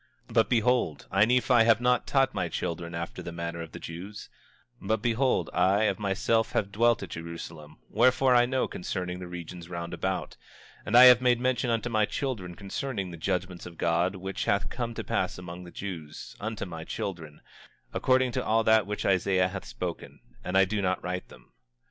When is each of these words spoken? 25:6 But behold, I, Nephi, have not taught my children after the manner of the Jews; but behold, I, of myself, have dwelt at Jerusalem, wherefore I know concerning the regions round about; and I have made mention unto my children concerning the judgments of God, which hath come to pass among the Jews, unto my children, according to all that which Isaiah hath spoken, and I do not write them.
25:6 0.29 0.33
But 0.33 0.49
behold, 0.49 1.05
I, 1.11 1.25
Nephi, 1.25 1.63
have 1.63 1.79
not 1.79 2.07
taught 2.07 2.33
my 2.33 2.49
children 2.49 2.95
after 2.95 3.21
the 3.21 3.31
manner 3.31 3.61
of 3.61 3.71
the 3.71 3.77
Jews; 3.77 4.29
but 4.81 4.99
behold, 4.99 5.51
I, 5.53 5.83
of 5.83 5.99
myself, 5.99 6.53
have 6.53 6.71
dwelt 6.71 7.03
at 7.03 7.11
Jerusalem, 7.11 7.77
wherefore 7.87 8.33
I 8.33 8.47
know 8.47 8.67
concerning 8.67 9.19
the 9.19 9.27
regions 9.27 9.69
round 9.69 9.93
about; 9.93 10.37
and 10.87 10.97
I 10.97 11.03
have 11.03 11.21
made 11.21 11.39
mention 11.39 11.69
unto 11.69 11.87
my 11.87 12.05
children 12.05 12.55
concerning 12.55 13.11
the 13.11 13.15
judgments 13.15 13.67
of 13.67 13.77
God, 13.77 14.15
which 14.15 14.45
hath 14.45 14.71
come 14.71 14.95
to 14.95 15.03
pass 15.03 15.37
among 15.37 15.65
the 15.65 15.69
Jews, 15.71 16.35
unto 16.39 16.65
my 16.65 16.83
children, 16.83 17.39
according 17.93 18.31
to 18.31 18.43
all 18.43 18.63
that 18.63 18.87
which 18.87 19.05
Isaiah 19.05 19.49
hath 19.49 19.65
spoken, 19.65 20.19
and 20.43 20.57
I 20.57 20.65
do 20.65 20.81
not 20.81 21.03
write 21.03 21.27
them. 21.27 21.53